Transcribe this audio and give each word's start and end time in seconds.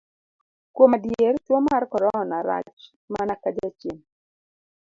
Kuom 0.75 0.91
adier, 0.97 1.35
tuo 1.45 1.59
mar 1.67 1.83
korona 1.91 2.37
rach 2.49 2.79
mana 3.13 3.33
ka 3.43 3.49
jachien. 3.57 3.97